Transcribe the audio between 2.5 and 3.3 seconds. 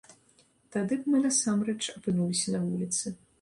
на вуліцы.